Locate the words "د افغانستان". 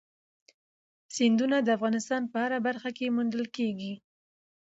1.61-2.21